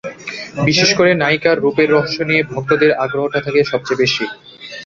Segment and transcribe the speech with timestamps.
[0.67, 4.25] বিশেষ করে নায়িকার রূপের রহস্য নিয়ে ভক্তদের আগ্রহটা থাকে সবচেয়ে বেশি।